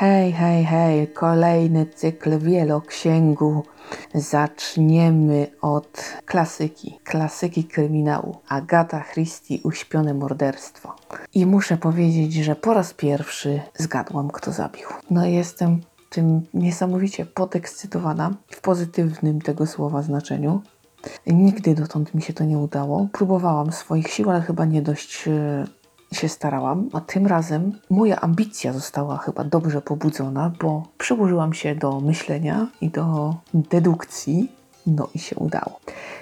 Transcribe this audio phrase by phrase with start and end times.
[0.00, 3.62] Hej, hej, hej, kolejny cykl wieloksięgu.
[4.14, 8.36] Zaczniemy od klasyki, klasyki kryminału.
[8.48, 10.96] Agata Christie, Uśpione morderstwo.
[11.34, 14.88] I muszę powiedzieć, że po raz pierwszy zgadłam, kto zabił.
[15.10, 20.62] No jestem tym niesamowicie podekscytowana w pozytywnym tego słowa znaczeniu.
[21.26, 23.08] Nigdy dotąd mi się to nie udało.
[23.12, 25.64] Próbowałam swoich sił, ale chyba nie dość e,
[26.12, 32.00] się starałam, a tym razem moja ambicja została chyba dobrze pobudzona, bo przyłożyłam się do
[32.00, 34.52] myślenia i do dedukcji,
[34.86, 35.80] no i się udało.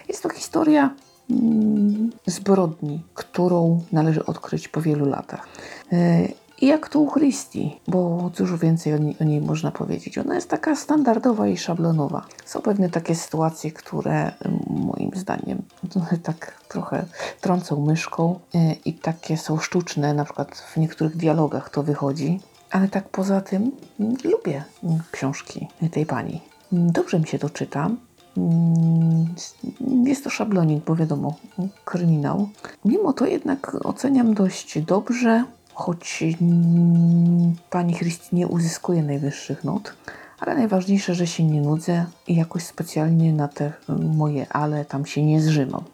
[0.09, 0.95] Jest to historia
[1.31, 5.49] mm, zbrodni, którą należy odkryć po wielu latach.
[5.93, 6.29] E,
[6.61, 10.19] i jak tu u Christie, bo cóż więcej o niej, o niej, można powiedzieć.
[10.19, 12.27] Ona jest taka standardowa i szablonowa.
[12.45, 14.33] Są pewne takie sytuacje, które
[14.71, 15.63] moim zdaniem
[16.23, 17.05] tak trochę
[17.41, 22.41] trącą myszką e, i takie są sztuczne, na przykład w niektórych dialogach to wychodzi.
[22.71, 23.73] Ale tak poza tym
[24.25, 24.65] lubię
[25.11, 26.41] książki tej pani.
[26.73, 27.91] Dobrze mi się to czyta.
[30.05, 31.35] Jest to szablonik, bo wiadomo,
[31.85, 32.49] kryminał.
[32.85, 35.45] Mimo to jednak oceniam dość dobrze
[35.77, 36.25] choć
[37.71, 39.95] pani Christie nie uzyskuje najwyższych not,
[40.41, 43.73] ale najważniejsze, że się nie nudzę i jakoś specjalnie na te
[44.15, 45.85] moje ale tam się nie zrzymam.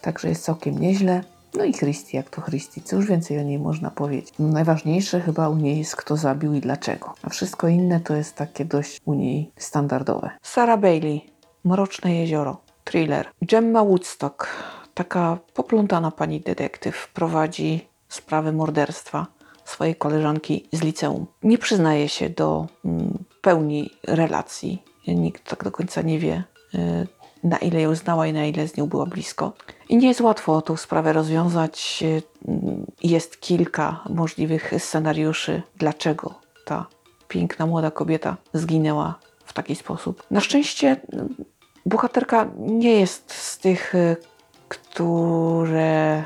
[0.00, 1.24] Także jest całkiem nieźle.
[1.54, 4.34] No i Christie, jak to Christie, już więcej o niej można powiedzieć.
[4.38, 8.34] No najważniejsze chyba u niej jest kto zabił i dlaczego, a wszystko inne to jest
[8.34, 10.30] takie dość u niej standardowe.
[10.42, 11.30] Sarah Bailey,
[11.64, 13.28] Mroczne Jezioro, thriller.
[13.42, 14.46] Gemma Woodstock,
[14.94, 19.26] taka poplątana pani detektyw, prowadzi sprawę morderstwa
[19.64, 21.26] swojej koleżanki z liceum.
[21.42, 24.82] Nie przyznaje się do mm, pełni relacji.
[25.08, 26.44] Nikt tak do końca nie wie,
[26.74, 27.06] y,
[27.44, 29.52] na ile ją znała i na ile z nią była blisko.
[29.88, 32.00] I nie jest łatwo tą sprawę rozwiązać.
[32.02, 32.22] Y,
[33.02, 36.34] jest kilka możliwych scenariuszy, dlaczego
[36.64, 36.86] ta
[37.28, 40.22] piękna młoda kobieta zginęła w taki sposób.
[40.30, 40.98] Na szczęście y,
[41.86, 43.94] bohaterka nie jest z tych,
[44.68, 46.24] które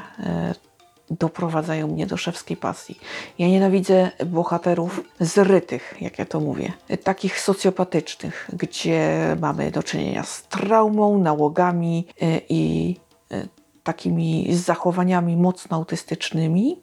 [1.18, 2.98] doprowadzają mnie do szewskiej pasji.
[3.38, 6.72] Ja nienawidzę bohaterów zrytych, jak ja to mówię,
[7.04, 12.96] takich socjopatycznych, gdzie mamy do czynienia z traumą, nałogami e, i
[13.30, 13.48] e,
[13.82, 16.82] takimi zachowaniami mocno autystycznymi.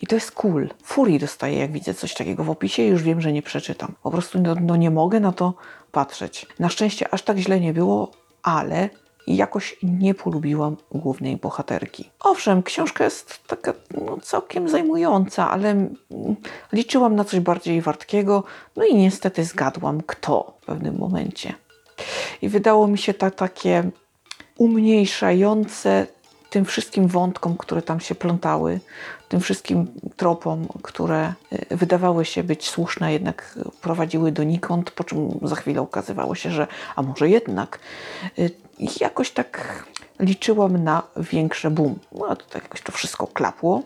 [0.00, 0.68] I to jest cool.
[0.84, 3.94] Furii dostaję, jak widzę coś takiego w opisie już wiem, że nie przeczytam.
[4.02, 5.54] Po prostu no, no nie mogę na to
[5.92, 6.46] patrzeć.
[6.58, 8.10] Na szczęście aż tak źle nie było,
[8.42, 8.90] ale
[9.26, 12.10] i jakoś nie polubiłam głównej bohaterki.
[12.20, 13.72] Owszem, książka jest taka
[14.06, 15.88] no, całkiem zajmująca, ale
[16.72, 18.44] liczyłam na coś bardziej wartkiego,
[18.76, 21.54] no i niestety zgadłam kto w pewnym momencie.
[22.42, 23.90] I wydało mi się to takie
[24.58, 26.06] umniejszające
[26.52, 28.80] tym wszystkim wątkom, które tam się plątały,
[29.28, 29.86] tym wszystkim
[30.16, 31.32] tropom, które
[31.72, 36.66] y, wydawały się być słuszne, jednak prowadziły donikąd, po czym za chwilę okazywało się, że
[36.96, 37.78] a może jednak.
[38.38, 39.84] Y, I jakoś tak
[40.20, 41.98] liczyłam na większe boom.
[42.12, 43.82] No to tak jakoś to wszystko klapło.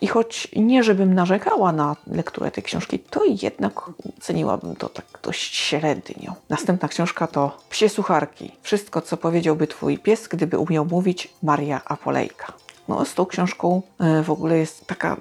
[0.00, 3.80] I choć nie, żebym narzekała na lekturę tej książki, to jednak
[4.20, 6.34] ceniłabym to tak dość średnio.
[6.48, 8.52] Następna książka to Psie Sucharki.
[8.62, 12.52] Wszystko, co powiedziałby twój pies, gdyby umiał mówić Maria Apolejka.
[12.88, 15.16] No, z tą książką e, w ogóle jest taka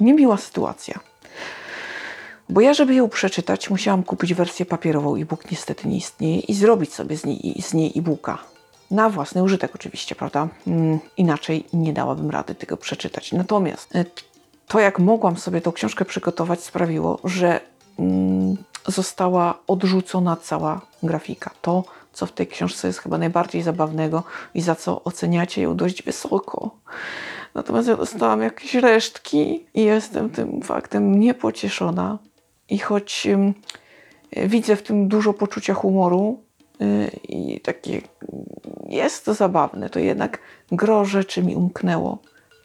[0.00, 1.00] niemiła sytuacja.
[2.48, 5.16] Bo ja, żeby ją przeczytać, musiałam kupić wersję papierową.
[5.16, 8.38] E-book niestety nie istnieje i zrobić sobie z niej, z niej e-booka.
[8.90, 10.48] Na własny użytek oczywiście, prawda?
[10.66, 13.32] Mm, inaczej nie dałabym rady tego przeczytać.
[13.32, 14.04] Natomiast e,
[14.66, 17.60] to, jak mogłam sobie tą książkę przygotować, sprawiło, że
[17.98, 18.56] mm,
[18.86, 21.50] została odrzucona cała grafika.
[21.62, 24.22] To, co w tej książce jest chyba najbardziej zabawnego
[24.54, 26.70] i za co oceniacie ją dość wysoko.
[27.54, 32.18] Natomiast ja dostałam jakieś resztki i jestem tym faktem niepocieszona.
[32.68, 33.26] I choć
[34.36, 36.47] widzę w tym dużo poczucia humoru
[37.28, 38.00] i takie
[38.88, 40.38] jest to zabawne, to jednak
[40.72, 42.18] gro rzeczy mi umknęło.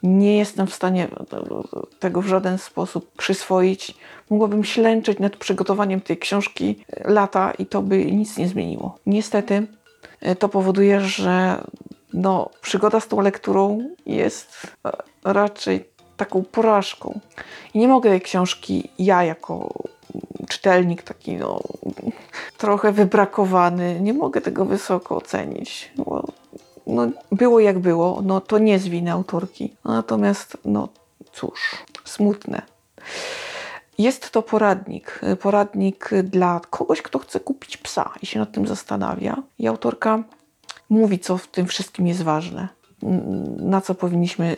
[0.04, 1.08] Nie jestem w stanie
[2.00, 3.96] tego w żaden sposób przyswoić.
[4.30, 8.98] Mogłabym ślęczyć nad przygotowaniem tej książki lata i to by nic nie zmieniło.
[9.06, 9.68] Niestety
[10.22, 11.64] e, to powoduje, że
[12.14, 14.92] no, przygoda z tą lekturą jest e,
[15.24, 15.86] raczej
[16.18, 17.20] taką porażką.
[17.74, 19.74] I nie mogę tej książki ja jako
[20.54, 21.60] czytelnik taki no,
[22.58, 25.92] trochę wybrakowany, nie mogę tego wysoko ocenić.
[25.98, 26.28] Bo,
[26.88, 29.74] no, było jak było, no to nie z winy autorki.
[29.86, 30.90] Natomiast, no
[31.34, 32.62] cóż, smutne.
[33.98, 35.22] Jest to poradnik.
[35.42, 39.38] Poradnik dla kogoś, kto chce kupić psa i się nad tym zastanawia.
[39.60, 40.24] I autorka
[40.90, 42.68] mówi, co w tym wszystkim jest ważne,
[43.58, 44.56] na co powinniśmy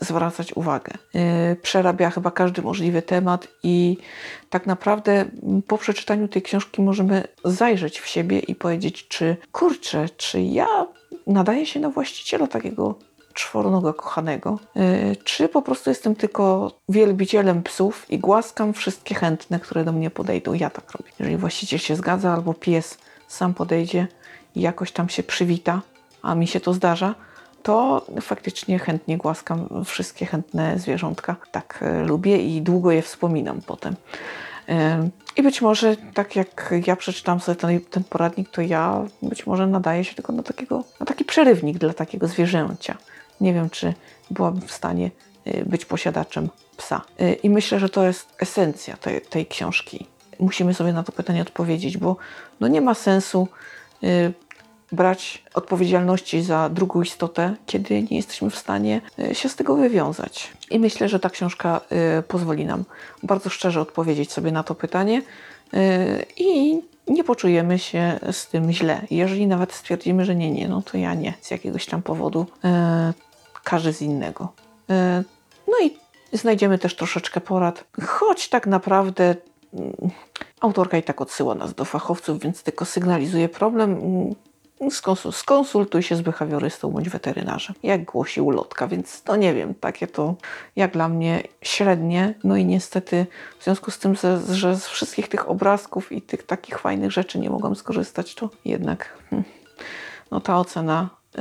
[0.00, 0.92] zwracać uwagę.
[1.14, 3.96] Yy, przerabia chyba każdy możliwy temat i
[4.50, 5.24] tak naprawdę
[5.66, 10.66] po przeczytaniu tej książki możemy zajrzeć w siebie i powiedzieć, czy kurczę, czy ja
[11.26, 12.94] nadaję się na właściciela takiego
[13.34, 19.84] czworonoga kochanego, yy, czy po prostu jestem tylko wielbicielem psów i głaskam wszystkie chętne, które
[19.84, 20.52] do mnie podejdą.
[20.52, 21.10] Ja tak robię.
[21.18, 22.98] Jeżeli właściciel się zgadza albo pies
[23.28, 24.06] sam podejdzie
[24.54, 25.82] i jakoś tam się przywita,
[26.22, 27.14] a mi się to zdarza,
[27.62, 31.36] to faktycznie chętnie głaskam wszystkie chętne zwierzątka.
[31.52, 33.96] Tak e, lubię i długo je wspominam potem.
[34.68, 39.46] E, I być może, tak jak ja przeczytam sobie ten, ten, poradnik, to ja być
[39.46, 42.96] może nadaję się tylko na, takiego, na taki przerywnik dla takiego zwierzęcia.
[43.40, 43.94] Nie wiem, czy
[44.30, 45.10] byłabym w stanie
[45.44, 47.02] e, być posiadaczem psa.
[47.42, 50.06] I myślę, że to jest esencja tej, tej książki.
[50.38, 52.16] Musimy sobie na to pytanie odpowiedzieć, bo
[52.60, 53.48] no nie ma sensu
[54.92, 60.52] brać odpowiedzialności za drugą istotę, kiedy nie jesteśmy w stanie e, się z tego wywiązać.
[60.70, 62.84] I myślę, że ta książka e, pozwoli nam
[63.22, 65.22] bardzo szczerze odpowiedzieć sobie na to pytanie
[65.74, 69.02] e, i nie poczujemy się z tym źle.
[69.10, 72.46] Jeżeli nawet stwierdzimy, że nie, nie, no to ja nie, z jakiegoś tam powodu,
[73.64, 74.52] każdy z innego.
[75.68, 75.96] No i
[76.32, 79.34] znajdziemy też troszeczkę porad, choć tak naprawdę
[79.74, 79.92] mm,
[80.60, 84.00] autorka i tak odsyła nas do fachowców, więc tylko sygnalizuje problem
[85.30, 90.34] skonsultuj się z behawiorystą bądź weterynarzem, jak głosi ulotka, więc to nie wiem, takie to
[90.76, 93.26] jak dla mnie średnie, no i niestety
[93.58, 94.14] w związku z tym,
[94.50, 99.18] że, z wszystkich tych obrazków i tych takich fajnych rzeczy nie mogłam skorzystać, to jednak
[99.30, 99.48] hmm,
[100.30, 101.40] no ta ocena y,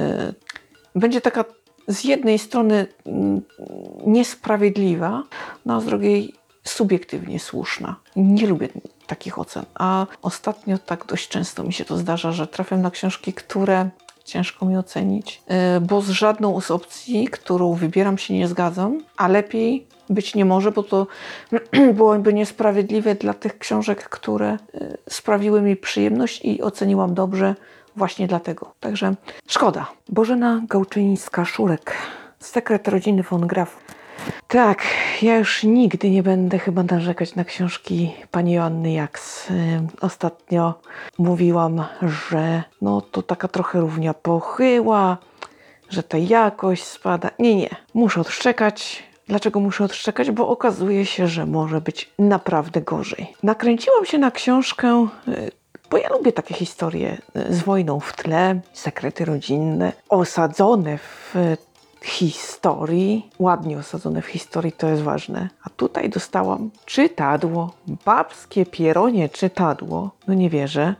[0.96, 1.46] będzie taka
[1.88, 3.12] z jednej strony y,
[4.06, 5.24] niesprawiedliwa,
[5.66, 7.96] no a z drugiej subiektywnie słuszna.
[8.16, 8.70] Nie lubię
[9.10, 9.66] takich ocen.
[9.76, 13.90] A ostatnio tak dość często mi się to zdarza, że trafiam na książki, które
[14.26, 15.42] ciężko mi ocenić,
[15.78, 20.46] y, bo z żadną z opcji, którą wybieram, się nie zgadzam, a lepiej być nie
[20.46, 21.08] może, bo to
[21.98, 27.56] byłoby niesprawiedliwe dla tych książek, które y, sprawiły mi przyjemność i oceniłam dobrze
[27.96, 28.74] właśnie dlatego.
[28.80, 29.16] Także
[29.48, 29.92] szkoda.
[30.10, 31.92] Bożena Gałczyńska-Szurek,
[32.40, 33.78] sekret rodziny von Graf.
[34.48, 34.84] Tak,
[35.22, 39.48] ja już nigdy nie będę chyba narzekać na książki pani Joanny Jaks.
[40.02, 40.74] Ostatnio
[41.18, 45.18] mówiłam, że no to taka trochę równia pochyła,
[45.90, 47.30] że ta jakość spada.
[47.40, 49.04] Nie, nie, muszę odszczekać.
[49.28, 50.32] Dlaczego muszę odszczekać?
[50.32, 53.34] Bo okazuje się, że może być naprawdę gorzej.
[53.44, 55.52] Nakręciłam się na książkę y,
[55.90, 61.36] bo ja lubię takie historie y, z wojną w tle, sekrety rodzinne, osadzone w
[62.02, 65.50] historii, ładnie osadzone w historii, to jest ważne.
[65.64, 67.74] A tutaj dostałam czytadło,
[68.06, 70.12] babskie pieronie czytadło.
[70.28, 70.96] No nie wierzę.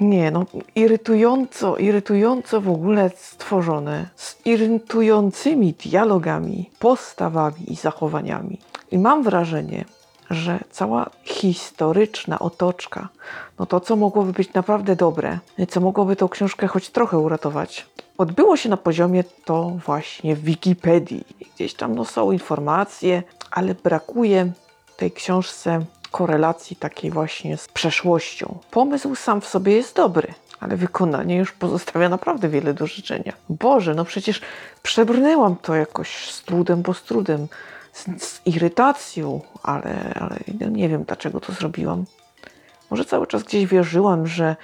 [0.00, 8.58] Nie, no irytująco, irytująco w ogóle stworzone, z irytującymi dialogami, postawami i zachowaniami.
[8.90, 9.84] I mam wrażenie,
[10.30, 13.08] że cała historyczna otoczka,
[13.58, 15.38] no to co mogłoby być naprawdę dobre,
[15.68, 17.86] co mogłoby tą książkę choć trochę uratować,
[18.18, 21.24] odbyło się na poziomie to właśnie Wikipedii.
[21.54, 24.52] Gdzieś tam no, są informacje, ale brakuje
[24.96, 28.58] tej książce korelacji takiej właśnie z przeszłością.
[28.70, 33.32] Pomysł sam w sobie jest dobry, ale wykonanie już pozostawia naprawdę wiele do życzenia.
[33.48, 34.40] Boże, no przecież
[34.82, 37.48] przebrnęłam to jakoś z trudem, bo z trudem,
[37.92, 42.04] z, z irytacją, ale, ale nie wiem dlaczego to zrobiłam.
[42.90, 44.56] Może cały czas gdzieś wierzyłam, że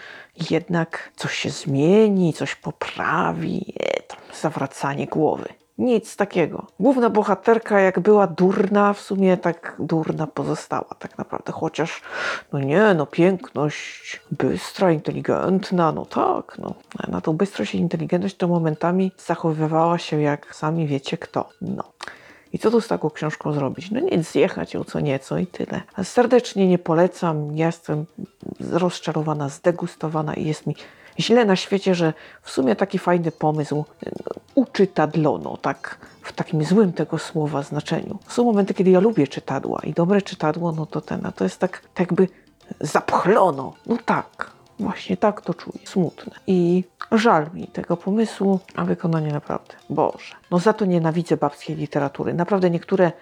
[0.50, 3.74] jednak coś się zmieni, coś poprawi.
[3.80, 5.48] E, tam zawracanie głowy.
[5.78, 6.66] Nic takiego.
[6.80, 11.52] Główna bohaterka, jak była durna, w sumie tak durna pozostała, tak naprawdę.
[11.52, 12.02] Chociaż,
[12.52, 16.74] no nie, no piękność, bystra, inteligentna, no tak, no.
[17.08, 21.48] Na tą bystrość i inteligentność to momentami zachowywała się jak sami wiecie kto.
[21.60, 21.92] No.
[22.52, 23.90] I co tu z taką książką zrobić?
[23.90, 25.80] No nic, zjechać ją co nieco i tyle.
[26.02, 27.56] Serdecznie nie polecam.
[27.56, 28.06] Ja jestem
[28.70, 30.76] rozczarowana, zdegustowana i jest mi
[31.20, 33.84] źle na świecie, że w sumie taki fajny pomysł
[34.54, 38.18] uczytadlono, tak w takim złym tego słowa znaczeniu.
[38.28, 41.58] Są momenty, kiedy ja lubię czytadła i dobre czytadło, no to ten, a to jest
[41.58, 42.28] tak, tak jakby
[42.80, 43.74] zapchlono.
[43.86, 45.78] No tak, Właśnie tak to czuję.
[45.84, 46.32] Smutne.
[46.46, 46.84] I
[47.18, 49.74] żal mi tego pomysłu, a wykonanie naprawdę.
[49.90, 50.34] Boże.
[50.50, 52.34] No za to nienawidzę babskiej literatury.
[52.34, 53.12] Naprawdę niektóre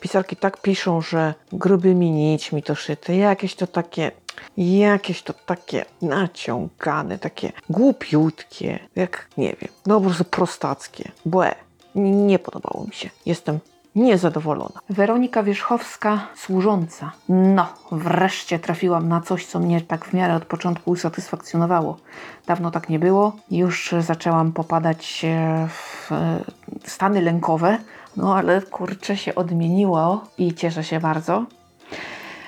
[0.00, 3.16] pisarki tak piszą, że grubymi nićmi to szyte.
[3.16, 4.12] Jakieś to takie,
[4.56, 11.10] jakieś to takie naciągane, takie głupiutkie, jak nie wiem, no po prostu prostackie.
[11.24, 11.54] Błe.
[11.94, 13.10] Nie podobało mi się.
[13.26, 13.58] Jestem
[13.94, 14.80] niezadowolona.
[14.90, 17.12] Weronika Wierzchowska, służąca.
[17.28, 21.96] No, wreszcie trafiłam na coś, co mnie tak w miarę od początku usatysfakcjonowało.
[22.46, 23.36] Dawno tak nie było.
[23.50, 26.40] Już zaczęłam popadać e, w e,
[26.84, 27.78] stany lękowe,
[28.16, 31.44] no ale kurczę się odmieniło i cieszę się bardzo.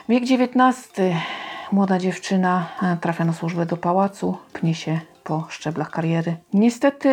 [0.08, 0.92] Wiek XIX.
[1.72, 6.36] Młoda dziewczyna e, trafia na służbę do pałacu, pnie się po szczeblach kariery.
[6.54, 7.08] Niestety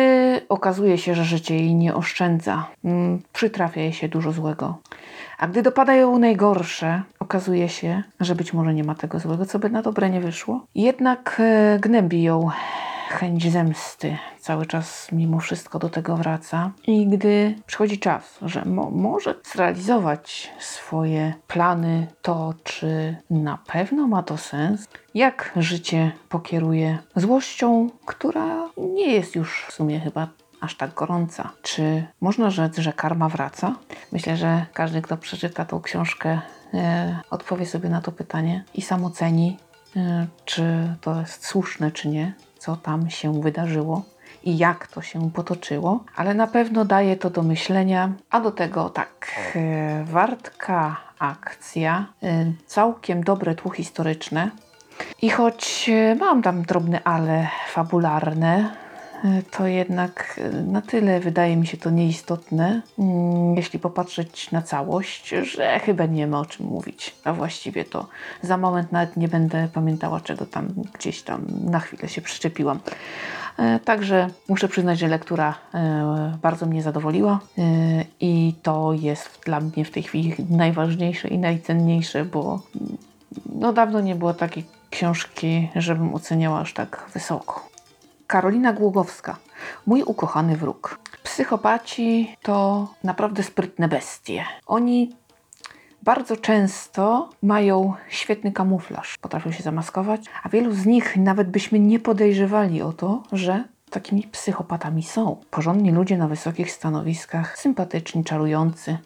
[0.48, 2.66] okazuje się, że życie jej nie oszczędza.
[2.84, 4.78] Mm, Przytrafia jej się dużo złego.
[5.38, 9.58] A gdy dopada ją najgorsze, okazuje się, że być może nie ma tego złego, co
[9.58, 10.66] by na dobre nie wyszło.
[10.74, 12.48] Jednak e, gnębi ją
[13.12, 14.16] chęć zemsty.
[14.38, 16.70] Cały czas mimo wszystko do tego wraca.
[16.86, 24.22] I gdy przychodzi czas, że mo może zrealizować swoje plany, to czy na pewno ma
[24.22, 24.88] to sens?
[25.14, 30.28] Jak życie pokieruje złością, która nie jest już w sumie chyba
[30.60, 31.52] aż tak gorąca.
[31.62, 33.74] Czy można rzec, że karma wraca?
[34.12, 36.40] Myślę, że każdy, kto przeczyta tą książkę,
[36.74, 39.58] e, odpowie sobie na to pytanie i sam oceni,
[39.96, 44.02] e, czy to jest słuszne, czy nie, co tam się wydarzyło
[44.44, 48.88] i jak to się potoczyło, ale na pewno daje to do myślenia, a do tego
[48.90, 54.50] tak, e, wartka akcja, e, całkiem dobre tło historyczne.
[55.22, 58.70] I choć e, mam tam drobne ale fabularne,
[59.50, 65.78] to jednak na tyle wydaje mi się to nieistotne, mm, jeśli popatrzeć na całość, że
[65.78, 67.14] chyba nie ma o czym mówić.
[67.24, 68.06] A właściwie to
[68.42, 72.80] za moment nawet nie będę pamiętała, czego tam gdzieś tam na chwilę się przyczepiłam.
[73.58, 77.62] E, Także muszę przyznać, że lektura e, bardzo mnie zadowoliła e,
[78.20, 82.96] i to jest dla mnie w tej chwili najważniejsze i najcenniejsze, bo mm,
[83.54, 87.69] no dawno nie było takiej książki, żebym oceniała aż tak wysoko.
[88.30, 89.36] Karolina Głogowska.
[89.86, 90.98] Mój ukochany wróg.
[91.22, 94.44] Psychopaci to naprawdę sprytne bestie.
[94.66, 95.16] Oni
[96.02, 101.98] bardzo często mają świetny kamuflaż, potrafią się zamaskować, a wielu z nich nawet byśmy nie
[101.98, 105.36] podejrzewali o to, że takimi psychopatami są.
[105.50, 108.98] Porządni ludzie na wysokich stanowiskach, sympatyczni, czarujący,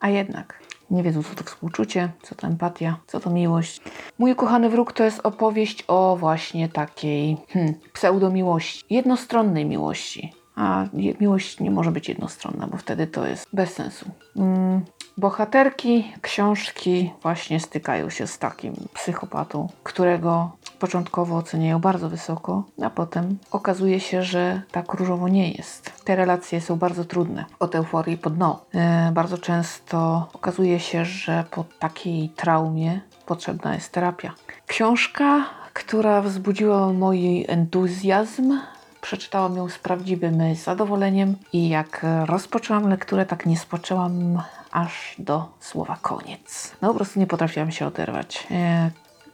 [0.00, 0.58] a jednak
[0.92, 3.80] nie wiedzą, co to współczucie, co to empatia, co to miłość.
[4.18, 10.32] Mój ukochany wróg to jest opowieść o właśnie takiej hmm, pseudomiłości, jednostronnej miłości.
[10.56, 10.84] A
[11.20, 14.10] miłość nie może być jednostronna, bo wtedy to jest bez sensu.
[14.36, 14.84] Mm,
[15.18, 23.38] bohaterki książki właśnie stykają się z takim psychopatą, którego początkowo oceniają bardzo wysoko, a potem
[23.50, 26.04] okazuje się, że tak różowo nie jest.
[26.04, 27.44] Te relacje są bardzo trudne.
[27.58, 28.64] Od euforii po dno.
[28.74, 34.32] E, bardzo często okazuje się, że po takiej traumie potrzebna jest terapia.
[34.66, 38.58] Książka, która wzbudziła mój entuzjazm,
[39.00, 45.98] Przeczytałam ją z prawdziwym zadowoleniem i jak rozpoczęłam lekturę, tak nie spoczęłam aż do słowa
[46.02, 46.72] koniec.
[46.82, 48.46] No po prostu nie potrafiłam się oderwać.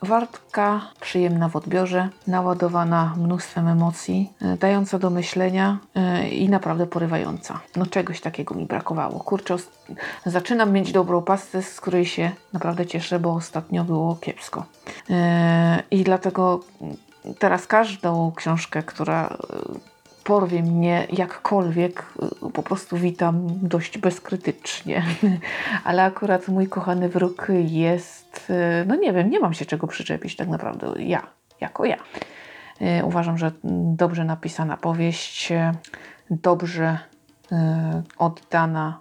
[0.03, 7.61] Wartka przyjemna w odbiorze, naładowana mnóstwem emocji, e, dająca do myślenia e, i naprawdę porywająca.
[7.77, 9.21] No czegoś takiego mi brakowało.
[9.21, 9.57] Kurczę,
[10.27, 14.65] zaczynam mieć dobrą pastę, z której się naprawdę cieszę, bo ostatnio było kiepsko.
[15.11, 16.61] E, I dlatego
[17.39, 19.37] teraz każdą książkę, która
[20.29, 22.05] porwie mnie jakkolwiek,
[22.47, 25.03] e, po prostu witam dość bezkrytycznie.
[25.85, 30.37] Ale akurat mój kochany wróg jest, e, no nie wiem, nie mam się czego przyczepić
[30.37, 30.93] tak naprawdę.
[31.03, 31.23] Ja,
[31.61, 31.97] jako ja.
[32.81, 33.53] E, Uważam, że
[33.95, 35.53] dobrze napisana powieść,
[36.31, 36.99] dobrze
[38.19, 38.99] oddana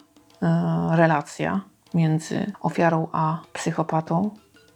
[0.91, 1.62] relacja
[1.93, 4.29] między ofiarą a psychopatą.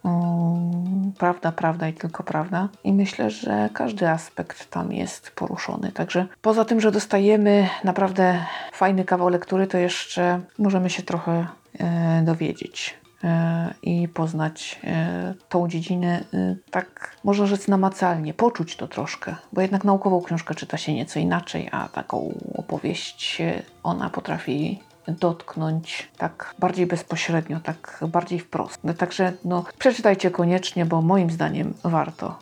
[0.05, 2.69] Mm, Prawda, prawda i tylko prawda.
[2.83, 5.91] I myślę, że każdy aspekt tam jest poruszony.
[5.91, 11.47] Także poza tym, że dostajemy naprawdę fajny kawał lektury, to jeszcze możemy się trochę
[11.79, 16.23] e, dowiedzieć e, i poznać e, tą dziedzinę
[16.71, 21.69] tak, można rzec namacalnie, poczuć to troszkę, bo jednak naukową książkę czyta się nieco inaczej,
[21.71, 23.41] a taką opowieść
[23.83, 24.79] ona potrafi
[25.19, 28.79] dotknąć tak bardziej bezpośrednio, tak bardziej wprost.
[28.83, 32.35] No, także no, przeczytajcie koniecznie, bo moim zdaniem warto.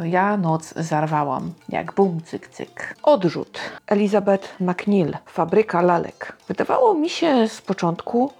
[0.00, 2.94] Yy, Ja noc zarwałam, jak bum, cyk, cyk.
[3.02, 3.58] Odrzut.
[3.86, 6.36] Elizabeth McNeil, Fabryka lalek.
[6.48, 8.32] Wydawało mi się z początku,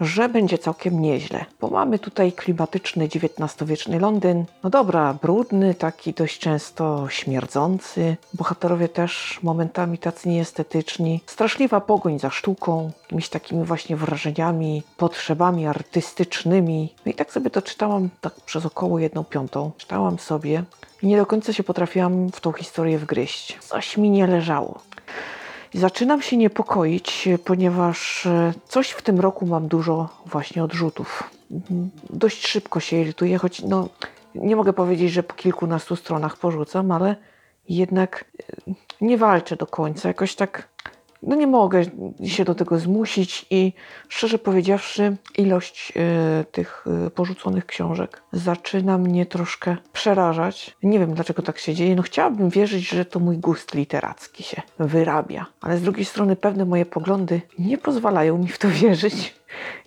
[0.00, 4.44] że będzie całkiem nieźle, bo mamy tutaj klimatyczny XIX-wieczny Londyn.
[4.62, 8.16] No dobra, brudny, taki dość często śmierdzący.
[8.34, 11.20] Bohaterowie też momentami tacy nieestetyczni.
[11.26, 16.94] Straszliwa pogoń za sztuką, jakimiś takimi właśnie wrażeniami, potrzebami artystycznymi.
[17.06, 19.70] No i tak sobie to czytałam tak przez około jedną piątą.
[19.76, 20.64] Czytałam sobie
[21.02, 23.58] i nie do końca się potrafiłam w tą historię wgryźć.
[23.60, 24.80] Coś mi nie leżało.
[25.74, 31.30] Zaczynam się niepokoić, ponieważ e, coś w tym roku mam dużo właśnie odrzutów.
[31.50, 31.90] Mhm.
[32.10, 33.88] Dość szybko się irytuję, choć no,
[34.34, 37.16] nie mogę powiedzieć, że po kilkunastu stronach porzucam, ale
[37.68, 38.24] jednak
[38.68, 40.08] e, nie walczę do końca.
[40.08, 40.68] Jakoś tak
[41.22, 41.82] no nie mogę
[42.24, 43.72] się do tego zmusić i
[44.08, 45.92] szczerze powiedziawszy, ilość
[46.40, 50.76] y, tych y, porzuconych książek zaczyna mnie troszkę przerażać.
[50.82, 51.96] Nie wiem dlaczego tak się dzieje.
[51.96, 56.64] No chciałabym wierzyć, że to mój gust literacki się wyrabia, ale z drugiej strony pewne
[56.64, 59.34] moje poglądy nie pozwalają mi w to wierzyć.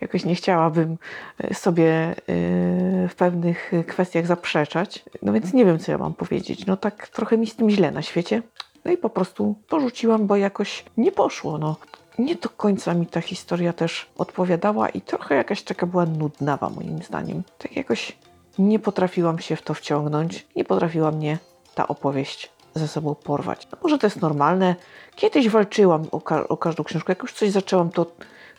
[0.02, 0.98] Jakoś nie chciałabym
[1.54, 5.06] sobie y, w pewnych kwestiach zaprzeczać.
[5.22, 6.66] No więc nie wiem, co ja mam powiedzieć.
[6.66, 8.42] No tak trochę mi z tym źle na świecie.
[8.86, 11.58] No i po prostu porzuciłam, bo jakoś nie poszło.
[11.58, 11.76] No.
[12.20, 17.04] Nie do końca mi ta historia też odpowiadała i trochę jakaś taka była nudnawa moim
[17.04, 17.44] zdaniem.
[17.58, 18.18] Tak jakoś
[18.60, 21.38] nie potrafiłam się w to wciągnąć, nie potrafiła mnie
[21.76, 23.68] ta opowieść ze sobą porwać.
[23.72, 24.76] No może to jest normalne.
[25.16, 27.12] Kiedyś walczyłam o, ka o każdą książkę.
[27.12, 28.06] Jak już coś zaczęłam, to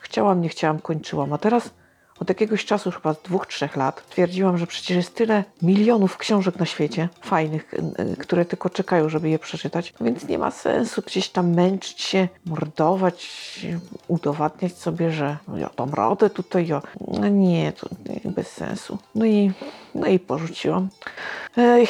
[0.01, 1.33] chciałam, nie chciałam, kończyłam.
[1.33, 1.71] A teraz
[2.21, 6.67] od jakiegoś czasu, chyba dwóch, trzech lat, twierdziłam, że przecież jest tyle milionów książek na
[6.67, 7.75] świecie, fajnych,
[8.19, 13.61] które tylko czekają, żeby je przeczytać, więc nie ma sensu gdzieś tam męczyć się, mordować,
[14.09, 16.83] udowadniać sobie, że ja tam radę tutaj, ja...
[17.09, 17.89] No nie, to
[18.25, 18.99] bez sensu.
[19.15, 19.53] No i,
[19.95, 20.89] no i porzuciłam.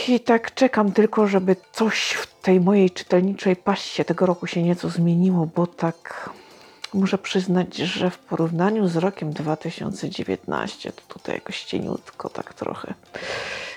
[0.08, 4.88] I tak czekam tylko, żeby coś w tej mojej czytelniczej paście tego roku się nieco
[4.88, 6.30] zmieniło, bo tak
[6.94, 12.94] Muszę przyznać, że w porównaniu z rokiem 2019 to tutaj jakoś cieniutko tak trochę.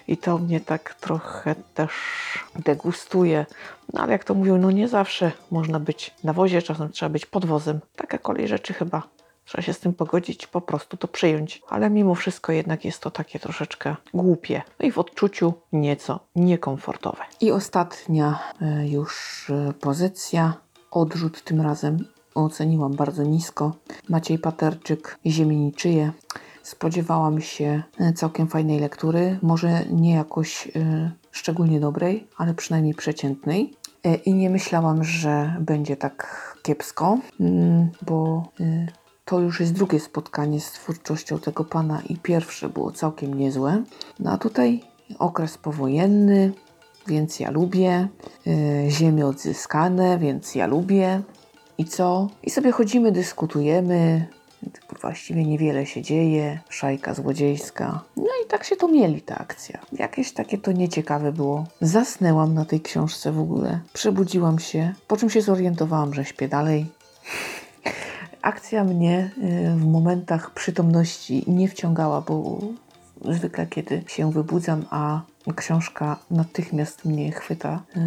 [0.08, 1.92] I to mnie tak trochę też
[2.56, 3.46] degustuje.
[3.94, 7.26] No ale jak to mówią, no nie zawsze można być na wozie, czasem trzeba być
[7.26, 7.80] pod wozem.
[7.96, 9.04] Taka kolej rzeczy chyba.
[9.46, 11.62] Trzeba się z tym pogodzić, po prostu to przyjąć.
[11.70, 14.62] Ale mimo wszystko jednak jest to takie troszeczkę głupie.
[14.80, 17.24] No i w odczuciu nieco niekomfortowe.
[17.42, 20.54] I ostatnia e, już e, pozycja.
[20.92, 23.76] Odrzut tym razem oceniłam bardzo nisko.
[24.10, 26.12] Maciej Paterczyk, Ziemi niczyje.
[26.64, 33.74] Spodziewałam się e, całkiem fajnej lektury, może nie jakoś y, szczególnie dobrej, ale przynajmniej przeciętnej.
[34.06, 37.44] Y, I nie myślałam, że będzie tak kiepsko, y,
[38.06, 38.44] bo
[39.26, 43.84] to już jest drugie spotkanie z twórczością tego pana i pierwsze było całkiem niezłe.
[44.20, 44.82] No a tutaj
[45.20, 46.54] okres powojenny,
[47.08, 48.08] więc ja lubię.
[48.90, 51.22] Ziemie odzyskane, więc ja lubię.
[51.78, 52.30] I co?
[52.44, 54.28] I sobie chodzimy, dyskutujemy.
[55.02, 58.04] Właściwie niewiele się dzieje, szajka złodziejska.
[58.18, 59.80] No i tak się to mieli ta akcja.
[59.92, 61.66] Jakieś takie to nieciekawe było.
[61.82, 63.80] Zasnęłam na tej książce w ogóle.
[63.94, 66.86] Przebudziłam się, po czym się zorientowałam, że śpię dalej.
[68.42, 72.60] Akcja mnie y, w momentach przytomności nie wciągała, bo
[73.26, 75.22] zwykle kiedy się wybudzam, a
[75.56, 78.00] książka natychmiast mnie chwyta y,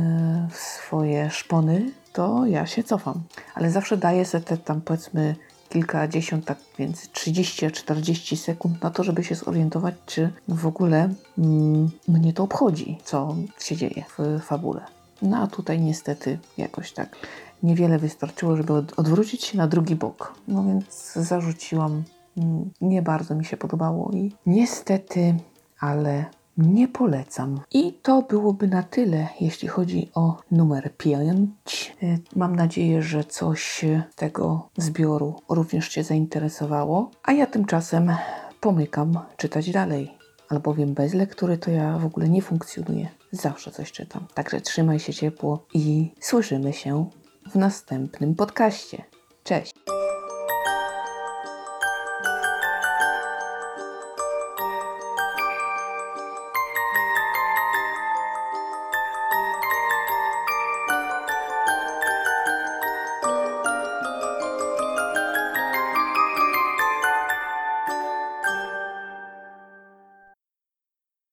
[0.50, 3.22] w swoje szpony, to ja się cofam.
[3.54, 5.36] Ale zawsze daję sobie te tam powiedzmy
[5.68, 12.32] kilkadziesiąt, tak więc 30-40 sekund na to, żeby się zorientować, czy w ogóle mm, mnie
[12.32, 14.84] to obchodzi, co się dzieje w fabule.
[15.22, 17.16] No a tutaj niestety jakoś tak
[17.62, 20.34] niewiele wystarczyło, żeby odwrócić się na drugi bok.
[20.48, 22.02] No więc zarzuciłam.
[22.36, 25.34] Mm, nie bardzo mi się podobało i niestety,
[25.80, 26.24] ale
[26.56, 27.60] nie polecam.
[27.72, 31.96] I to byłoby na tyle, jeśli chodzi o numer 5.
[32.02, 33.84] E, mam nadzieję, że coś
[34.16, 38.12] tego zbioru również Cię zainteresowało, a ja tymczasem
[38.60, 40.14] pomykam czytać dalej.
[40.48, 43.08] Albowiem bez lektury to ja w ogóle nie funkcjonuję.
[43.32, 44.26] Zawsze coś czytam.
[44.34, 47.10] Także trzymaj się ciepło i słyszymy się
[47.50, 49.04] w następnym podcaście.
[49.44, 49.99] Cześć!